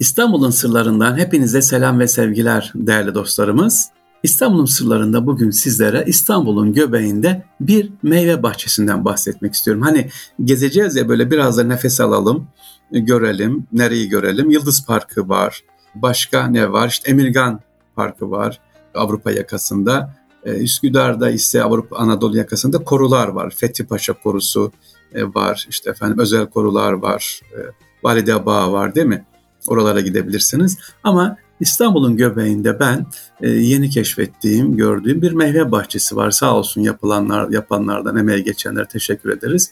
İstanbul'un 0.00 0.50
sırlarından 0.50 1.18
hepinize 1.18 1.62
selam 1.62 1.98
ve 1.98 2.08
sevgiler 2.08 2.72
değerli 2.74 3.14
dostlarımız. 3.14 3.90
İstanbul'un 4.22 4.64
sırlarında 4.64 5.26
bugün 5.26 5.50
sizlere 5.50 6.04
İstanbul'un 6.06 6.72
göbeğinde 6.72 7.44
bir 7.60 7.92
meyve 8.02 8.42
bahçesinden 8.42 9.04
bahsetmek 9.04 9.54
istiyorum. 9.54 9.82
Hani 9.82 10.10
gezeceğiz 10.44 10.96
ya 10.96 11.08
böyle 11.08 11.30
biraz 11.30 11.58
da 11.58 11.64
nefes 11.64 12.00
alalım, 12.00 12.46
görelim, 12.92 13.66
nereyi 13.72 14.08
görelim. 14.08 14.50
Yıldız 14.50 14.86
Parkı 14.86 15.28
var, 15.28 15.60
başka 15.94 16.46
ne 16.46 16.72
var? 16.72 16.88
İşte 16.88 17.10
Emirgan 17.10 17.60
Parkı 17.96 18.30
var 18.30 18.60
Avrupa 18.94 19.30
yakasında. 19.30 20.14
Ee, 20.44 20.50
Üsküdar'da 20.50 21.30
ise 21.30 21.62
Avrupa 21.62 21.96
Anadolu 21.96 22.36
yakasında 22.36 22.78
korular 22.78 23.28
var. 23.28 23.54
Fethi 23.56 23.86
Paşa 23.86 24.12
korusu 24.12 24.72
e, 25.14 25.24
var, 25.24 25.66
işte 25.70 25.90
efendim 25.90 26.18
özel 26.18 26.46
korular 26.46 26.92
var, 26.92 27.40
e, 27.52 27.58
Valide 28.02 28.46
Bağı 28.46 28.72
var 28.72 28.94
değil 28.94 29.06
mi? 29.06 29.24
Oralara 29.66 30.00
gidebilirsiniz. 30.00 30.78
Ama 31.04 31.36
İstanbul'un 31.60 32.16
göbeğinde 32.16 32.80
ben 32.80 33.06
e, 33.40 33.48
yeni 33.48 33.90
keşfettiğim, 33.90 34.76
gördüğüm 34.76 35.22
bir 35.22 35.32
meyve 35.32 35.70
bahçesi 35.72 36.16
var. 36.16 36.30
Sağ 36.30 36.56
olsun 36.56 36.80
yapılanlar, 36.80 37.50
yapanlardan 37.50 38.16
emeğe 38.16 38.40
geçenlere 38.40 38.86
teşekkür 38.86 39.30
ederiz. 39.30 39.70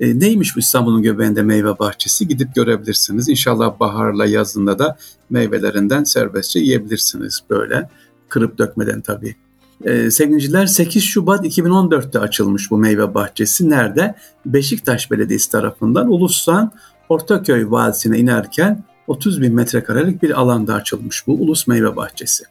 E, 0.00 0.20
neymiş 0.20 0.56
bu 0.56 0.60
İstanbul'un 0.60 1.02
göbeğinde 1.02 1.42
meyve 1.42 1.78
bahçesi? 1.78 2.28
Gidip 2.28 2.54
görebilirsiniz. 2.54 3.28
İnşallah 3.28 3.80
baharla 3.80 4.26
yazında 4.26 4.78
da 4.78 4.96
meyvelerinden 5.30 6.04
serbestçe 6.04 6.60
yiyebilirsiniz 6.60 7.40
böyle. 7.50 7.88
Kırıp 8.28 8.58
dökmeden 8.58 9.00
tabii. 9.00 9.36
Ee, 9.84 10.10
sevgiliciler 10.10 10.66
8 10.66 11.04
Şubat 11.04 11.46
2014'te 11.46 12.18
açılmış 12.18 12.70
bu 12.70 12.78
meyve 12.78 13.14
bahçesi. 13.14 13.70
Nerede? 13.70 14.14
Beşiktaş 14.46 15.10
Belediyesi 15.10 15.50
tarafından 15.50 16.12
Ulus'tan 16.12 16.72
Ortaköy 17.08 17.70
Vadisi'ne 17.70 18.18
inerken 18.18 18.84
30 19.06 19.42
bin 19.42 19.54
metrekarelik 19.54 20.22
bir 20.22 20.40
alanda 20.40 20.74
açılmış 20.74 21.26
bu 21.26 21.34
Ulus 21.34 21.66
Meyve 21.66 21.96
Bahçesi. 21.96 22.44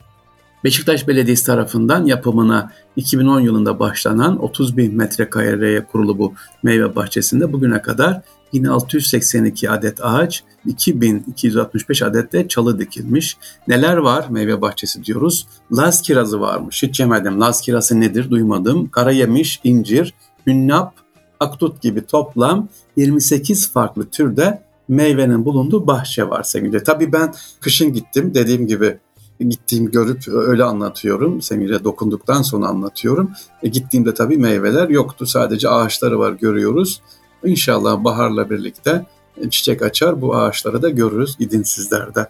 Beşiktaş 0.64 1.08
Belediyesi 1.08 1.46
tarafından 1.46 2.06
yapımına 2.06 2.72
2010 2.96 3.40
yılında 3.40 3.80
başlanan 3.80 4.44
30 4.44 4.78
bin 4.78 4.96
metrekareye 4.96 5.86
kurulu 5.86 6.18
bu 6.18 6.34
meyve 6.64 6.96
bahçesinde 6.96 7.54
bugüne 7.54 7.82
kadar 7.82 8.22
1682 8.54 9.70
adet 9.70 10.06
ağaç, 10.06 10.44
2265 10.66 12.02
adet 12.02 12.34
de 12.34 12.48
çalı 12.48 12.80
dikilmiş. 12.80 13.38
Neler 13.68 13.98
var 13.98 14.26
meyve 14.30 14.62
bahçesi 14.62 15.04
diyoruz. 15.04 15.48
Laz 15.72 16.02
kirazı 16.02 16.42
varmış. 16.42 16.84
Hiç 16.84 17.00
yemedim. 17.00 17.42
Laz 17.42 17.62
kirazı 17.62 18.00
nedir 18.00 18.30
duymadım. 18.30 18.90
Kara 18.90 19.12
yemiş, 19.12 19.60
incir, 19.64 20.14
hünnap, 20.48 20.94
aktut 21.40 21.82
gibi 21.82 22.06
toplam 22.06 22.68
28 22.96 23.72
farklı 23.72 24.10
türde 24.10 24.62
meyvenin 24.92 25.46
bulunduğu 25.46 25.88
bahçe 25.88 26.30
var 26.30 26.44
sevgili. 26.44 26.84
Tabii 26.84 27.12
ben 27.12 27.34
kışın 27.60 27.94
gittim 27.94 28.34
dediğim 28.34 28.68
gibi 28.68 28.98
gittiğim 29.40 29.92
görüp 29.92 30.28
öyle 30.28 30.64
anlatıyorum. 30.64 31.42
Semire 31.42 31.84
dokunduktan 31.84 32.42
sonra 32.42 32.68
anlatıyorum. 32.68 33.32
E, 33.64 33.68
gittiğimde 33.68 34.14
tabii 34.14 34.38
meyveler 34.38 34.90
yoktu. 34.90 35.26
Sadece 35.26 35.70
ağaçları 35.70 36.20
var 36.20 36.32
görüyoruz. 36.32 37.02
İnşallah 37.44 38.04
baharla 38.04 38.50
birlikte 38.50 39.06
çiçek 39.50 39.82
açar. 39.82 40.22
Bu 40.22 40.36
ağaçları 40.36 40.82
da 40.82 40.90
görürüz. 40.90 41.38
Gidin 41.38 41.64
sizler 41.64 42.16
de. 42.16 42.28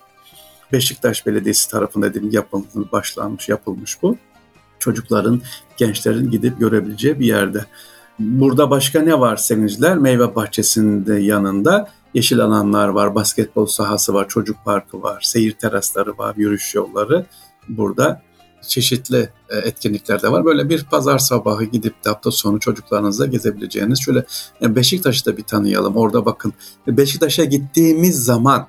Beşiktaş 0.72 1.26
Belediyesi 1.26 1.70
tarafında 1.72 2.14
dedim 2.14 2.30
yapılmış, 2.32 2.92
başlanmış, 2.92 3.50
yapılmış 3.50 4.02
bu. 4.02 4.17
Çocukların, 4.80 5.42
gençlerin 5.78 6.32
gidip 6.32 6.59
görebileceği 6.59 7.20
bir 7.20 7.26
yerde. 7.26 7.66
Burada 8.20 8.70
başka 8.70 9.02
ne 9.02 9.20
var 9.20 9.38
sevinciler? 9.38 9.98
Meyve 9.98 10.36
bahçesinde 10.36 11.16
yanında 11.20 11.89
yeşil 12.14 12.40
alanlar 12.40 12.88
var, 12.88 13.16
basketbol 13.16 13.66
sahası 13.66 14.14
var, 14.14 14.28
çocuk 14.28 14.58
parkı 14.66 15.02
var, 15.02 15.22
seyir 15.22 15.52
terasları 15.52 16.17
var, 16.17 16.36
yürüyüş 16.36 16.76
yolları 16.76 17.26
burada 17.70 18.22
çeşitli 18.62 19.30
e, 19.50 19.58
etkinlikler 19.58 20.22
de 20.22 20.32
var. 20.32 20.45
Böyle 20.45 20.70
bir 20.70 20.84
pazar 20.84 21.17
sabahı 21.17 21.64
gidip 21.64 22.06
de 22.06 22.09
hafta 22.09 22.32
sonu 22.32 22.60
çocuklarınızla 22.60 23.26
gezebileceğiniz 23.26 24.02
şöyle 24.02 24.26
e, 24.61 24.76
Beşiktaş'ı 24.76 25.26
da 25.26 25.38
bir 25.38 25.44
tanıyalım. 25.44 25.95
Orada 25.95 26.26
bakın 26.26 26.54
Beşiktaş'a 26.88 27.44
gittiğimiz 27.44 28.23
zaman 28.23 28.67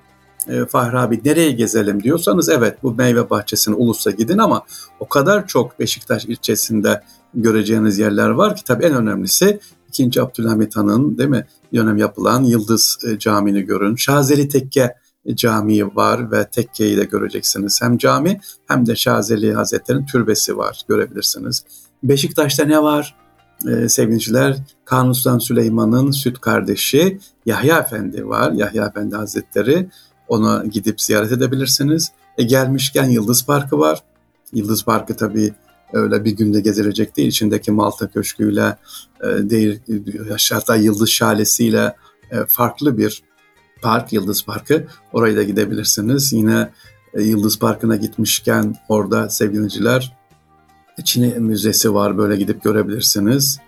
e, 0.48 0.66
Fahri 0.66 0.98
abi 0.98 1.20
nereye 1.24 1.52
gezelim 1.52 2.02
diyorsanız 2.02 2.48
evet 2.48 2.82
bu 2.82 2.94
meyve 2.94 3.30
bahçesine 3.30 3.74
Ulus'a 3.74 4.10
gidin 4.10 4.38
ama 4.38 4.64
o 5.00 5.08
kadar 5.08 5.46
çok 5.46 5.80
Beşiktaş 5.80 6.24
ilçesinde 6.24 7.02
göreceğiniz 7.34 7.98
yerler 7.98 8.28
var 8.28 8.56
ki 8.56 8.64
tabii 8.64 8.84
en 8.84 8.94
önemlisi 8.94 9.60
2. 9.98 10.22
Abdülhamit 10.22 10.76
Han'ın 10.76 11.18
değil 11.18 11.30
mi 11.30 11.46
dönem 11.74 11.96
yapılan 11.96 12.44
Yıldız 12.44 12.98
Camii'ni 13.18 13.62
görün. 13.62 13.96
Şazeli 13.96 14.48
Tekke 14.48 14.94
Camii 15.34 15.86
var 15.96 16.32
ve 16.32 16.48
tekkeyi 16.48 16.96
de 16.96 17.04
göreceksiniz. 17.04 17.82
Hem 17.82 17.98
cami 17.98 18.40
hem 18.68 18.86
de 18.86 18.96
Şazeli 18.96 19.54
Hazretleri'nin 19.54 20.06
türbesi 20.06 20.56
var 20.56 20.82
görebilirsiniz. 20.88 21.64
Beşiktaş'ta 22.02 22.64
ne 22.64 22.82
var? 22.82 23.16
Ee, 23.68 23.88
sevgiliciler 23.88 24.56
Kanuni 24.84 25.14
Sultan 25.14 25.38
Süleyman'ın 25.38 26.10
süt 26.10 26.40
kardeşi 26.40 27.18
Yahya 27.46 27.78
Efendi 27.78 28.28
var. 28.28 28.52
Yahya 28.52 28.86
Efendi 28.86 29.16
Hazretleri 29.16 29.88
ona 30.28 30.64
gidip 30.64 31.00
ziyaret 31.00 31.32
edebilirsiniz. 31.32 32.12
E, 32.38 32.42
gelmişken 32.42 33.04
Yıldız 33.04 33.46
Parkı 33.46 33.78
var. 33.78 34.02
Yıldız 34.52 34.84
Parkı 34.84 35.16
tabii 35.16 35.52
öyle 35.92 36.24
bir 36.24 36.30
günde 36.30 36.60
gezilecek 36.60 37.16
değil. 37.16 37.28
İçindeki 37.28 37.72
Malta 37.72 38.10
Köşkü'yle, 38.10 38.76
e, 39.24 39.50
değil, 39.50 39.80
hatta 40.52 40.76
Yıldız 40.76 41.10
Şalesi'yle 41.10 41.96
e, 42.30 42.36
farklı 42.48 42.98
bir 42.98 43.22
park, 43.82 44.12
Yıldız 44.12 44.44
Parkı. 44.44 44.86
Oraya 45.12 45.36
da 45.36 45.42
gidebilirsiniz. 45.42 46.32
Yine 46.32 46.70
e, 47.14 47.22
Yıldız 47.22 47.58
Parkı'na 47.58 47.96
gitmişken 47.96 48.74
orada 48.88 49.28
sevgiliciler 49.28 50.16
Çin 51.04 51.42
Müzesi 51.42 51.94
var. 51.94 52.18
Böyle 52.18 52.36
gidip 52.36 52.62
görebilirsiniz 52.62 53.58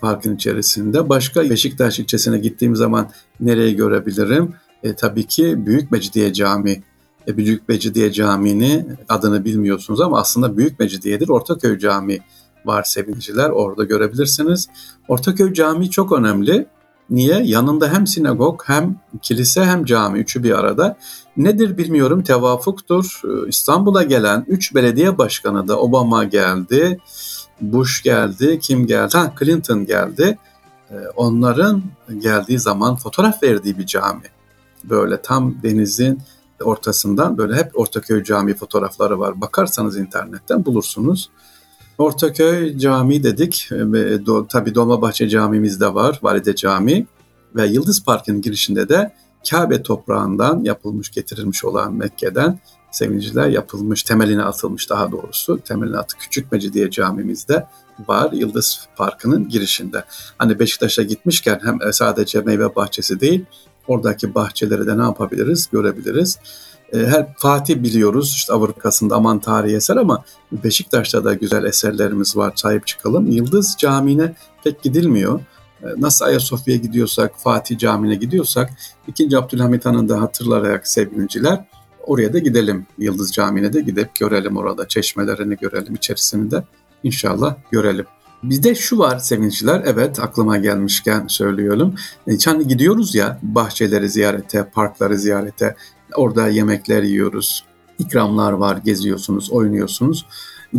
parkın 0.00 0.36
içerisinde. 0.36 1.08
Başka 1.08 1.50
Beşiktaş 1.50 1.98
ilçesine 1.98 2.38
gittiğim 2.38 2.76
zaman 2.76 3.10
nereyi 3.40 3.76
görebilirim? 3.76 4.54
E, 4.82 4.94
tabii 4.94 5.26
ki 5.26 5.66
Büyük 5.66 5.90
Mecidiye 5.90 6.32
Camii. 6.32 6.82
E, 7.28 7.36
Büyük 7.36 7.68
Mecidiye 7.68 8.12
Camii'ni 8.12 8.86
adını 9.08 9.44
bilmiyorsunuz 9.44 10.00
ama 10.00 10.20
aslında 10.20 10.56
Büyük 10.56 10.80
Mecidiye'dir. 10.80 11.28
Ortaköy 11.28 11.78
Camii 11.78 12.20
var 12.64 12.82
sevgiliciler. 12.82 13.50
Orada 13.50 13.84
görebilirsiniz. 13.84 14.68
Ortaköy 15.08 15.52
Camii 15.52 15.90
çok 15.90 16.12
önemli. 16.12 16.66
Niye? 17.10 17.42
Yanında 17.44 17.92
hem 17.92 18.06
sinagog 18.06 18.62
hem 18.66 19.00
kilise 19.22 19.64
hem 19.64 19.84
cami 19.84 20.18
üçü 20.18 20.42
bir 20.42 20.58
arada. 20.58 20.96
Nedir 21.36 21.78
bilmiyorum 21.78 22.22
tevafuktur. 22.22 23.20
Ee, 23.24 23.48
İstanbul'a 23.48 24.02
gelen 24.02 24.44
üç 24.48 24.74
belediye 24.74 25.18
başkanı 25.18 25.68
da 25.68 25.80
Obama 25.80 26.24
geldi, 26.24 26.98
Bush 27.60 28.02
geldi, 28.02 28.58
kim 28.62 28.86
geldi? 28.86 29.16
Ha, 29.16 29.34
Clinton 29.38 29.86
geldi. 29.86 30.38
Ee, 30.90 30.94
onların 31.16 31.82
geldiği 32.18 32.58
zaman 32.58 32.96
fotoğraf 32.96 33.42
verdiği 33.42 33.78
bir 33.78 33.86
cami. 33.86 34.22
Böyle 34.84 35.22
tam 35.22 35.62
denizin 35.62 36.22
ortasından 36.62 37.38
böyle 37.38 37.56
hep 37.56 37.78
Ortaköy 37.78 38.24
Camii 38.24 38.54
fotoğrafları 38.54 39.20
var. 39.20 39.40
Bakarsanız 39.40 39.96
internetten 39.96 40.64
bulursunuz. 40.64 41.30
Ortaköy 41.98 42.78
Camii 42.78 43.22
dedik. 43.22 43.68
E, 43.72 44.26
do, 44.26 44.46
tabii 44.46 44.74
Dolmabahçe 44.74 45.28
Camimiz 45.28 45.80
de 45.80 45.94
var, 45.94 46.18
Valide 46.22 46.54
Camii. 46.56 47.06
Ve 47.54 47.66
Yıldız 47.66 48.04
Park'ın 48.04 48.40
girişinde 48.40 48.88
de 48.88 49.14
Kabe 49.50 49.82
toprağından 49.82 50.64
yapılmış, 50.64 51.10
getirilmiş 51.10 51.64
olan 51.64 51.94
Mekke'den 51.94 52.60
sevinciler 52.90 53.48
yapılmış, 53.48 54.02
temeline 54.02 54.42
atılmış 54.42 54.90
daha 54.90 55.12
doğrusu. 55.12 55.60
Temeline 55.60 55.98
atı 55.98 56.18
Küçük 56.18 56.52
Mecidiye 56.52 56.90
Camimizde 56.90 57.66
var 58.08 58.32
Yıldız 58.32 58.88
Parkı'nın 58.96 59.48
girişinde. 59.48 60.04
Hani 60.38 60.58
Beşiktaş'a 60.58 61.02
gitmişken 61.02 61.60
hem 61.64 61.92
sadece 61.92 62.40
meyve 62.40 62.76
bahçesi 62.76 63.20
değil, 63.20 63.44
oradaki 63.88 64.34
bahçeleri 64.34 64.86
de 64.86 64.98
ne 64.98 65.02
yapabiliriz, 65.02 65.68
görebiliriz. 65.72 66.38
E, 66.92 66.98
her 66.98 67.34
Fatih 67.36 67.82
biliyoruz 67.82 68.32
işte 68.36 68.52
Avrupa'sında 68.52 69.14
aman 69.14 69.38
tarihi 69.38 69.76
eser 69.76 69.96
ama 69.96 70.24
Beşiktaş'ta 70.52 71.24
da 71.24 71.34
güzel 71.34 71.64
eserlerimiz 71.64 72.36
var 72.36 72.52
sahip 72.56 72.86
çıkalım. 72.86 73.26
Yıldız 73.26 73.76
Camii'ne 73.78 74.34
pek 74.64 74.82
gidilmiyor. 74.82 75.40
E, 75.82 75.86
nasıl 75.96 76.24
Ayasofya'ya 76.24 76.80
gidiyorsak, 76.80 77.32
Fatih 77.38 77.78
Camii'ne 77.78 78.14
gidiyorsak 78.14 78.70
2. 79.08 79.38
Abdülhamit 79.38 79.84
Han'ı 79.84 80.08
da 80.08 80.20
hatırlayarak 80.20 80.88
sevgiliciler 80.88 81.64
oraya 82.06 82.32
da 82.32 82.38
gidelim. 82.38 82.86
Yıldız 82.98 83.32
Camii'ne 83.32 83.72
de 83.72 83.80
gidip 83.80 84.14
görelim 84.14 84.56
orada. 84.56 84.88
Çeşmelerini 84.88 85.56
görelim 85.56 85.94
içerisini 85.94 86.50
de 86.50 86.64
inşallah 87.02 87.56
görelim. 87.70 88.06
Bizde 88.50 88.74
şu 88.74 88.98
var 88.98 89.18
sevinçler, 89.18 89.82
evet 89.86 90.20
aklıma 90.20 90.56
gelmişken 90.56 91.26
söylüyorum. 91.26 91.94
Yani 92.26 92.68
gidiyoruz 92.68 93.14
ya 93.14 93.38
bahçeleri 93.42 94.08
ziyarete, 94.08 94.70
parkları 94.74 95.18
ziyarete, 95.18 95.76
Orada 96.14 96.48
yemekler 96.48 97.02
yiyoruz, 97.02 97.64
ikramlar 97.98 98.52
var, 98.52 98.76
geziyorsunuz, 98.76 99.50
oynuyorsunuz. 99.50 100.26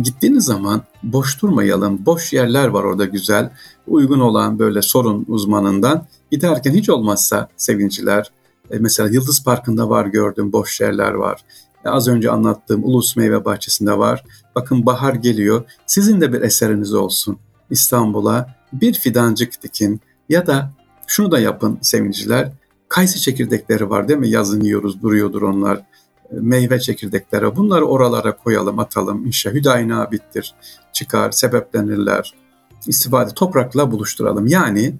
Gittiğiniz 0.02 0.44
zaman 0.44 0.82
boş 1.02 1.42
durmayalım. 1.42 2.06
Boş 2.06 2.32
yerler 2.32 2.68
var 2.68 2.84
orada 2.84 3.04
güzel. 3.04 3.52
Uygun 3.86 4.20
olan 4.20 4.58
böyle 4.58 4.82
sorun 4.82 5.24
uzmanından 5.28 6.06
giderken 6.30 6.72
hiç 6.72 6.90
olmazsa 6.90 7.48
sevinciler 7.56 8.30
E, 8.70 8.78
mesela 8.78 9.08
Yıldız 9.08 9.44
Parkı'nda 9.44 9.90
var 9.90 10.06
gördüğüm 10.06 10.52
boş 10.52 10.80
yerler 10.80 11.12
var. 11.12 11.40
E, 11.84 11.88
az 11.88 12.08
önce 12.08 12.30
anlattığım 12.30 12.84
Ulus 12.84 13.16
Meyve 13.16 13.44
Bahçesi'nde 13.44 13.98
var. 13.98 14.24
Bakın 14.54 14.86
bahar 14.86 15.14
geliyor. 15.14 15.64
Sizin 15.86 16.20
de 16.20 16.32
bir 16.32 16.42
eseriniz 16.42 16.94
olsun. 16.94 17.38
İstanbul'a 17.70 18.54
bir 18.72 18.94
fidancık 18.94 19.62
dikin 19.62 20.00
ya 20.28 20.46
da 20.46 20.70
şunu 21.06 21.30
da 21.30 21.38
yapın 21.38 21.78
sevinciler. 21.82 22.52
Kayısı 22.88 23.20
çekirdekleri 23.20 23.90
var 23.90 24.08
değil 24.08 24.18
mi? 24.18 24.28
Yazın 24.28 24.60
yiyoruz, 24.60 25.02
duruyordur 25.02 25.42
onlar. 25.42 25.76
E, 25.76 25.82
meyve 26.30 26.80
çekirdekleri. 26.80 27.56
Bunları 27.56 27.86
oralara 27.86 28.36
koyalım, 28.36 28.78
atalım. 28.78 29.26
İnşa 29.26 29.50
hüdayna 29.50 30.12
bittir. 30.12 30.54
Çıkar, 30.92 31.30
sebeplenirler. 31.30 32.34
İstifade 32.86 33.34
toprakla 33.34 33.90
buluşturalım. 33.90 34.46
Yani 34.46 34.94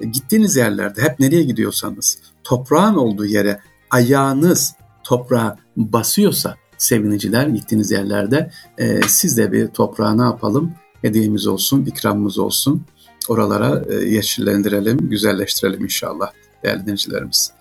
e, 0.00 0.06
gittiğiniz 0.06 0.56
yerlerde 0.56 1.02
hep 1.02 1.20
nereye 1.20 1.42
gidiyorsanız 1.42 2.18
toprağın 2.44 2.94
olduğu 2.94 3.26
yere 3.26 3.60
ayağınız 3.90 4.74
toprağa 5.04 5.58
basıyorsa 5.76 6.56
seviniciler 6.78 7.46
gittiğiniz 7.46 7.90
yerlerde 7.90 8.50
e, 8.78 9.00
siz 9.08 9.36
de 9.36 9.52
bir 9.52 9.66
toprağa 9.66 10.14
ne 10.14 10.22
yapalım? 10.22 10.72
Hediyemiz 11.02 11.46
olsun, 11.46 11.84
ikramımız 11.84 12.38
olsun. 12.38 12.82
Oralara 13.28 13.84
e, 13.90 13.94
yeşillendirelim, 13.94 14.98
güzelleştirelim 14.98 15.84
inşallah 15.84 16.30
değerli 16.64 16.82
dinleyicilerimiz. 16.82 17.52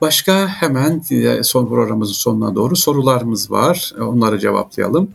Başka 0.00 0.46
hemen 0.48 1.02
e, 1.10 1.42
son 1.42 1.68
programımızın 1.68 2.14
sonuna 2.14 2.54
doğru 2.54 2.76
sorularımız 2.76 3.50
var. 3.50 3.92
Onları 4.00 4.38
cevaplayalım. 4.38 5.10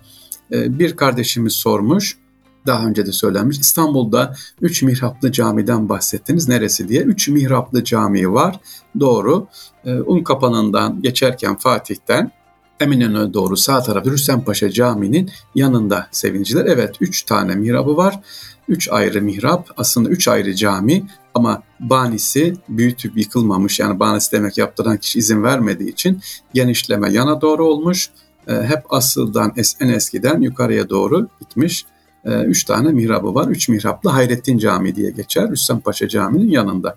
E, 0.52 0.80
bir 0.80 0.96
kardeşimiz 0.96 1.54
sormuş 1.54 2.18
daha 2.66 2.86
önce 2.88 3.06
de 3.06 3.12
söylenmiş. 3.12 3.60
İstanbul'da 3.60 4.36
üç 4.62 4.84
mihraplı 4.84 5.32
camiden 5.32 5.90
bahsettiniz. 5.90 6.48
Neresi 6.48 6.90
diye? 6.90 7.02
Üç 7.02 7.28
mihraplı 7.28 7.84
cami 7.84 8.34
var. 8.34 8.60
Doğru. 9.00 9.48
Un 9.86 10.24
kapanından 10.24 11.02
geçerken 11.02 11.56
Fatih'ten 11.56 12.32
Eminönü'ne 12.80 13.34
doğru 13.34 13.58
sağ 13.58 13.84
tarafı 13.84 14.12
Rüstempaşa 14.12 14.70
Camii'nin 14.70 15.32
yanında 15.56 16.08
sevinciler. 16.12 16.66
Evet 16.66 16.96
üç 17.02 17.24
tane 17.24 17.56
mihrabı 17.56 17.98
var. 17.98 18.20
Üç 18.68 18.90
ayrı 18.92 19.22
mihrap 19.22 19.70
aslında 19.78 20.10
üç 20.10 20.28
ayrı 20.28 20.56
cami 20.56 21.04
ama 21.34 21.64
banisi 21.80 22.56
büyütüp 22.70 23.18
yıkılmamış 23.18 23.80
yani 23.80 24.00
banisi 24.00 24.32
demek 24.32 24.58
yaptıran 24.58 24.98
kişi 24.98 25.20
izin 25.20 25.44
vermediği 25.44 25.90
için 25.90 26.22
genişleme 26.54 27.12
yana 27.12 27.42
doğru 27.42 27.66
olmuş. 27.66 28.10
Ee, 28.48 28.54
hep 28.54 28.94
asıldan 28.94 29.54
en 29.80 29.90
eskiden 29.90 30.42
yukarıya 30.42 30.90
doğru 30.90 31.28
gitmiş. 31.40 31.86
E, 32.26 32.42
üç 32.42 32.64
tane 32.64 32.92
mihrabı 32.92 33.36
var. 33.36 33.48
Üç 33.48 33.70
mihraplı 33.70 34.10
Hayrettin 34.10 34.58
Camii 34.58 34.96
diye 34.96 35.12
geçer. 35.12 35.50
Rüstem 35.50 35.80
Paşa 35.80 36.08
Camii'nin 36.08 36.50
yanında. 36.50 36.96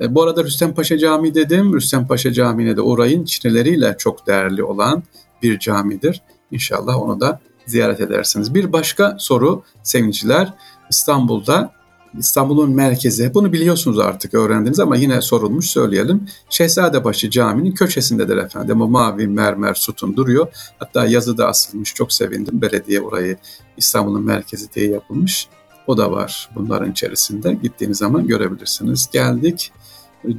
E, 0.00 0.14
bu 0.14 0.22
arada 0.22 0.44
Rüstem 0.44 0.74
Paşa 0.74 0.98
Camii 0.98 1.34
dedim. 1.34 1.74
Rüstem 1.74 2.06
Paşa 2.06 2.32
Camii'ne 2.32 2.76
de 2.76 2.80
orayın 2.80 3.24
çineleriyle 3.24 3.94
çok 3.98 4.26
değerli 4.26 4.64
olan 4.64 5.02
bir 5.42 5.58
camidir. 5.58 6.22
İnşallah 6.50 7.02
onu 7.02 7.20
da 7.20 7.40
ziyaret 7.66 8.00
edersiniz. 8.00 8.54
Bir 8.54 8.72
başka 8.72 9.16
soru 9.18 9.62
sevinçler 9.82 10.54
İstanbul'da 10.90 11.76
İstanbul'un 12.18 12.70
merkezi. 12.70 13.34
Bunu 13.34 13.52
biliyorsunuz 13.52 13.98
artık 13.98 14.34
öğrendiniz 14.34 14.80
ama 14.80 14.96
yine 14.96 15.22
sorulmuş 15.22 15.70
söyleyelim. 15.70 16.28
Şehzadebaşı 16.50 17.30
Camii'nin 17.30 17.72
köşesindedir 17.72 18.36
efendim. 18.36 18.80
O 18.80 18.88
mavi 18.88 19.26
mermer 19.26 19.74
sütun 19.74 20.16
duruyor. 20.16 20.46
Hatta 20.78 21.06
yazıda 21.06 21.48
asılmış. 21.48 21.94
Çok 21.94 22.12
sevindim. 22.12 22.62
Belediye 22.62 23.00
orayı 23.00 23.36
İstanbul'un 23.76 24.24
merkezi 24.24 24.72
diye 24.72 24.90
yapılmış. 24.90 25.48
O 25.86 25.96
da 25.98 26.10
var 26.10 26.50
bunların 26.54 26.90
içerisinde. 26.90 27.54
Gittiğiniz 27.62 27.98
zaman 27.98 28.26
görebilirsiniz. 28.26 29.08
Geldik 29.12 29.72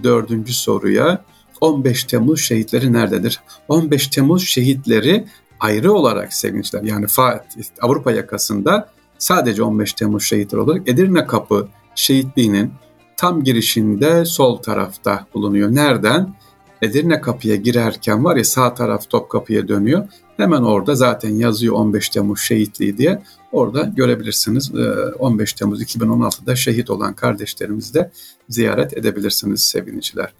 dördüncü 0.03 0.53
soruya. 0.53 1.23
15 1.61 2.03
Temmuz 2.03 2.41
şehitleri 2.41 2.93
nerededir? 2.93 3.39
15 3.67 4.07
Temmuz 4.07 4.43
şehitleri 4.47 5.25
ayrı 5.59 5.93
olarak 5.93 6.33
sevinçler. 6.33 6.83
Yani 6.83 7.05
Avrupa 7.81 8.11
yakasında 8.11 8.89
sadece 9.17 9.63
15 9.63 9.93
Temmuz 9.93 10.23
şehitleri 10.23 10.61
olarak 10.61 10.89
Edirne 10.89 11.25
Kapı 11.27 11.67
şehitliğinin 11.95 12.73
tam 13.17 13.43
girişinde 13.43 14.25
sol 14.25 14.57
tarafta 14.57 15.27
bulunuyor. 15.33 15.75
Nereden? 15.75 16.33
Edirne 16.81 17.21
Kapı'ya 17.21 17.55
girerken 17.55 18.23
var 18.23 18.35
ya 18.35 18.43
sağ 18.43 18.73
taraf 18.73 19.09
Topkapı'ya 19.09 19.67
dönüyor. 19.67 20.07
Hemen 20.37 20.61
orada 20.61 20.95
zaten 20.95 21.29
yazıyor 21.29 21.75
15 21.75 22.09
Temmuz 22.09 22.39
şehitliği 22.39 22.97
diye. 22.97 23.23
Orada 23.51 23.81
görebilirsiniz. 23.83 24.71
15 25.19 25.53
Temmuz 25.53 25.81
2016'da 25.81 26.55
şehit 26.55 26.89
olan 26.89 27.13
kardeşlerimizi 27.13 27.93
de 27.93 28.11
ziyaret 28.49 28.97
edebilirsiniz 28.97 29.61
seviniciler. 29.61 30.33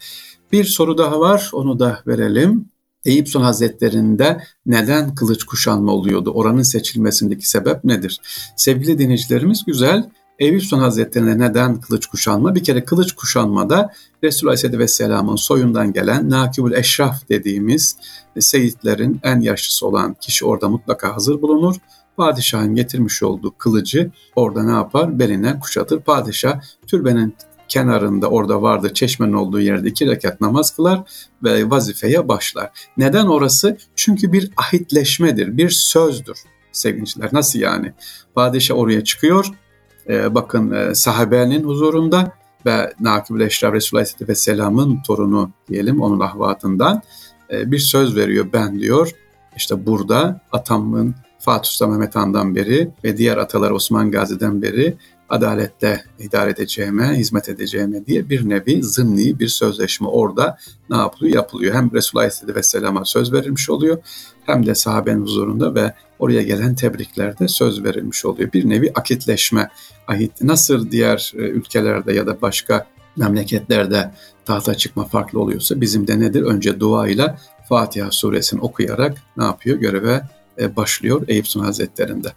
Bir 0.52 0.64
soru 0.64 0.98
daha 0.98 1.20
var 1.20 1.50
onu 1.54 1.80
da 1.80 2.00
verelim. 2.08 2.66
Eyüp 3.06 3.30
Sultan 3.30 3.46
Hazretleri'nde 3.46 4.44
neden 4.66 5.16
kılıç 5.16 5.44
kuşanma 5.44 5.92
oluyordu? 5.92 6.32
Oranın 6.32 6.62
seçilmesindeki 6.62 7.50
sebep 7.50 7.84
nedir? 7.84 8.22
Sevgili 8.56 9.00
dinleyicilerimiz 9.00 9.66
güzel. 9.66 10.10
Eyüp 10.40 10.64
Sultan 10.64 10.80
Hazretleri'ne 10.80 11.40
neden 11.40 11.82
kılıç 11.82 12.06
kuşanma? 12.06 12.56
Bir 12.56 12.64
kere 12.64 12.86
kılıç 12.86 13.12
kuşanmada 13.12 13.94
Resulullah 14.24 14.52
Aleyhisselatü 14.52 14.80
Vesselam'ın 14.80 15.36
soyundan 15.36 15.94
gelen 15.94 16.30
Nakibül 16.30 16.74
Eşraf 16.74 17.30
dediğimiz 17.30 17.98
seyitlerin 18.40 19.20
en 19.24 19.40
yaşlısı 19.40 19.88
olan 19.88 20.14
kişi 20.14 20.46
orada 20.46 20.70
mutlaka 20.70 21.16
hazır 21.16 21.42
bulunur. 21.42 21.76
Padişahın 22.18 22.76
getirmiş 22.76 23.24
olduğu 23.24 23.58
kılıcı 23.58 24.12
orada 24.36 24.64
ne 24.64 24.72
yapar? 24.72 25.20
Beline 25.20 25.60
kuşatır. 25.60 26.00
Padişah 26.00 26.62
türbenin 26.88 27.36
kenarında 27.68 28.30
orada 28.30 28.62
vardı 28.62 28.94
çeşmenin 28.94 29.34
olduğu 29.34 29.60
yerde 29.60 29.90
iki 29.90 30.08
rekat 30.08 30.42
namaz 30.42 30.76
kılar 30.76 31.04
ve 31.44 31.70
vazifeye 31.70 32.28
başlar. 32.28 32.70
Neden 32.98 33.26
orası? 33.26 33.78
Çünkü 33.96 34.34
bir 34.34 34.52
ahitleşmedir, 34.58 35.58
bir 35.58 35.70
sözdür 35.70 36.38
sevinçler. 36.72 37.30
Nasıl 37.34 37.60
yani? 37.60 37.94
Padişah 38.36 38.78
oraya 38.78 39.04
çıkıyor, 39.04 39.46
e, 40.10 40.36
bakın 40.36 40.72
e, 40.72 40.96
sahabenin 40.96 41.64
huzurunda 41.64 42.32
ve 42.66 42.94
Nakib-ül 43.00 43.46
Eşraf 43.46 43.74
Resulullah 43.74 44.06
Aleyhisselam'ın 44.22 45.02
torunu 45.08 45.52
diyelim 45.70 46.02
onun 46.02 46.20
ahvatından 46.20 47.02
e, 47.52 47.72
bir 47.72 47.80
söz 47.80 48.16
veriyor 48.16 48.46
ben 48.54 48.80
diyor. 48.80 49.12
İşte 49.56 49.86
burada 49.86 50.42
atamın 50.52 51.16
Fatih 51.40 51.70
Sultan 51.70 51.92
Mehmet 51.92 52.16
Han'dan 52.16 52.56
beri 52.56 52.92
ve 53.04 53.18
diğer 53.18 53.38
atalar 53.38 53.72
Osman 53.72 54.12
Gazi'den 54.12 54.62
beri 54.62 54.98
adalette 55.30 56.04
idare 56.20 56.52
edeceğime, 56.52 57.14
hizmet 57.18 57.50
edeceğime 57.50 58.06
diye 58.06 58.30
bir 58.30 58.50
nevi 58.50 58.84
zımni 58.84 59.40
bir 59.40 59.48
sözleşme 59.48 60.08
orada 60.08 60.58
ne 60.90 60.98
yapılıyor? 60.98 61.36
Yapılıyor. 61.36 61.76
Hem 61.76 61.94
Resulullah 61.94 62.30
Aleyhisselam'a 62.44 63.06
söz 63.06 63.34
verilmiş 63.34 63.70
oluyor 63.70 63.98
hem 64.46 64.66
de 64.66 64.76
sahabenin 64.76 65.22
huzurunda 65.22 65.76
ve 65.76 65.94
oraya 66.20 66.42
gelen 66.42 66.76
tebriklerde 66.76 67.48
söz 67.48 67.84
verilmiş 67.84 68.26
oluyor. 68.26 68.54
Bir 68.54 68.70
nevi 68.70 68.92
akitleşme, 68.96 69.70
ahit 70.08 70.42
nasıl 70.42 70.92
diğer 70.92 71.34
e, 71.36 71.38
ülkelerde 71.38 72.14
ya 72.14 72.28
da 72.28 72.42
başka 72.42 72.88
memleketlerde 73.16 74.12
tahta 74.46 74.76
çıkma 74.76 75.06
farklı 75.06 75.40
oluyorsa 75.40 75.82
bizim 75.82 76.08
de 76.08 76.20
nedir? 76.20 76.42
Önce 76.42 76.80
dua 76.80 77.08
ile 77.08 77.36
Fatiha 77.70 78.12
suresini 78.12 78.62
okuyarak 78.62 79.18
ne 79.38 79.44
yapıyor? 79.44 79.78
Göreve 79.78 80.22
e, 80.60 80.76
başlıyor 80.76 81.22
Eyüp 81.28 81.48
Sultan 81.48 81.66
Hazretleri'nde. 81.66 82.34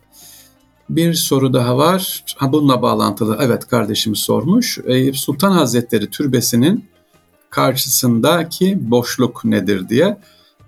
Bir 0.91 1.15
soru 1.15 1.53
daha 1.53 1.77
var. 1.77 2.25
Ha, 2.37 2.53
bununla 2.53 2.83
bağlantılı. 2.83 3.39
Evet 3.41 3.69
kardeşimiz 3.69 4.19
sormuş. 4.19 4.79
Eyüp 4.85 5.17
Sultan 5.17 5.53
Hazretleri 5.53 6.11
türbesinin 6.11 6.85
karşısındaki 7.51 8.91
boşluk 8.91 9.45
nedir 9.45 9.89
diye. 9.89 10.19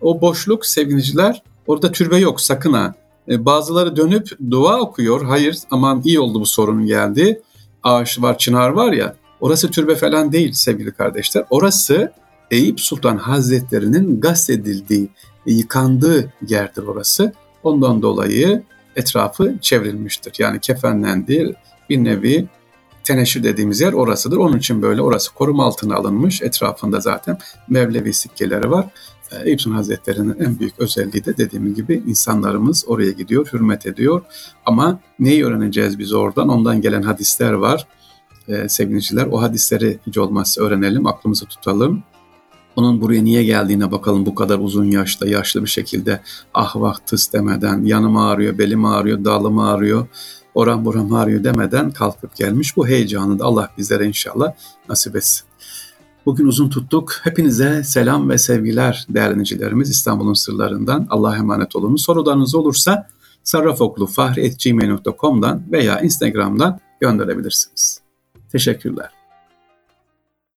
O 0.00 0.20
boşluk 0.20 0.66
sevgiliciler 0.66 1.42
orada 1.66 1.92
türbe 1.92 2.16
yok 2.16 2.40
sakın 2.40 2.72
ha. 2.72 2.94
E, 3.28 3.44
bazıları 3.44 3.96
dönüp 3.96 4.50
dua 4.50 4.80
okuyor. 4.80 5.24
Hayır 5.24 5.58
aman 5.70 6.02
iyi 6.04 6.20
oldu 6.20 6.40
bu 6.40 6.46
sorunun 6.46 6.86
geldi. 6.86 7.42
Ağaç 7.82 8.20
var, 8.22 8.38
çınar 8.38 8.68
var 8.68 8.92
ya. 8.92 9.16
Orası 9.40 9.70
türbe 9.70 9.96
falan 9.96 10.32
değil 10.32 10.52
sevgili 10.52 10.92
kardeşler. 10.92 11.44
Orası 11.50 12.12
Eyüp 12.50 12.80
Sultan 12.80 13.16
Hazretleri'nin 13.16 14.20
gasledildiği, 14.20 15.08
yıkandığı 15.46 16.32
yerdir 16.48 16.82
orası. 16.82 17.32
Ondan 17.62 18.02
dolayı 18.02 18.62
etrafı 18.96 19.54
çevrilmiştir. 19.60 20.32
Yani 20.38 20.60
kefenlendi 20.60 21.54
bir 21.90 22.04
nevi 22.04 22.48
teneşir 23.04 23.42
dediğimiz 23.44 23.80
yer 23.80 23.92
orasıdır. 23.92 24.36
Onun 24.36 24.58
için 24.58 24.82
böyle 24.82 25.02
orası 25.02 25.34
koruma 25.34 25.64
altına 25.64 25.96
alınmış. 25.96 26.42
Etrafında 26.42 27.00
zaten 27.00 27.38
Mevlevi 27.68 28.12
sikkeleri 28.12 28.70
var. 28.70 28.86
Eyüp 29.44 29.60
Sultan 29.60 29.76
Hazretleri'nin 29.76 30.40
en 30.40 30.58
büyük 30.58 30.78
özelliği 30.78 31.24
de 31.24 31.36
dediğim 31.36 31.74
gibi 31.74 32.02
insanlarımız 32.06 32.84
oraya 32.86 33.10
gidiyor, 33.10 33.48
hürmet 33.52 33.86
ediyor. 33.86 34.22
Ama 34.66 35.00
neyi 35.18 35.44
öğreneceğiz 35.44 35.98
biz 35.98 36.12
oradan? 36.12 36.48
Ondan 36.48 36.80
gelen 36.80 37.02
hadisler 37.02 37.52
var. 37.52 37.86
Ee, 38.48 38.68
sevgiliciler 38.68 39.26
o 39.26 39.42
hadisleri 39.42 39.98
hiç 40.06 40.18
olmazsa 40.18 40.62
öğrenelim, 40.62 41.06
aklımızı 41.06 41.46
tutalım. 41.46 42.02
Onun 42.76 43.00
buraya 43.00 43.24
niye 43.24 43.44
geldiğine 43.44 43.92
bakalım 43.92 44.26
bu 44.26 44.34
kadar 44.34 44.58
uzun 44.58 44.84
yaşta, 44.84 45.28
yaşlı 45.28 45.62
bir 45.62 45.68
şekilde 45.68 46.20
ah 46.54 46.76
vah 46.76 46.98
tıs 46.98 47.32
demeden, 47.32 47.84
yanım 47.84 48.16
ağrıyor, 48.16 48.58
belim 48.58 48.84
ağrıyor, 48.84 49.24
dalım 49.24 49.58
ağrıyor, 49.58 50.06
oram 50.54 50.84
buram 50.84 51.12
ağrıyor 51.12 51.44
demeden 51.44 51.90
kalkıp 51.90 52.36
gelmiş. 52.36 52.76
Bu 52.76 52.88
heyecanı 52.88 53.38
da 53.38 53.44
Allah 53.44 53.68
bizlere 53.78 54.06
inşallah 54.06 54.52
nasip 54.88 55.16
etsin. 55.16 55.44
Bugün 56.26 56.46
uzun 56.46 56.70
tuttuk. 56.70 57.12
Hepinize 57.22 57.84
selam 57.84 58.30
ve 58.30 58.38
sevgiler 58.38 59.06
değerli 59.08 59.32
dinleyicilerimiz 59.32 59.90
İstanbul'un 59.90 60.34
sırlarından. 60.34 61.06
Allah'a 61.10 61.36
emanet 61.36 61.76
olun. 61.76 61.96
Sorularınız 61.96 62.54
olursa 62.54 63.08
sarrafoklufahri.gmail.com'dan 63.44 65.62
veya 65.72 66.00
Instagram'dan 66.00 66.80
gönderebilirsiniz. 67.00 68.00
Teşekkürler. 68.52 69.21